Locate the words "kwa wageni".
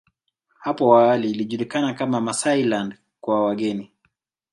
3.21-3.91